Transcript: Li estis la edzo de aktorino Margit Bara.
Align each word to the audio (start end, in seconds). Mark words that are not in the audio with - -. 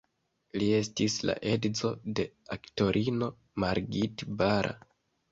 Li 0.61 0.67
estis 0.75 1.17
la 1.29 1.33
edzo 1.49 1.91
de 2.19 2.25
aktorino 2.55 3.27
Margit 3.65 4.25
Bara. 4.41 4.73